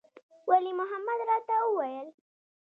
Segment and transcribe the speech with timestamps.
[0.49, 2.07] ولي محمد راته وويل.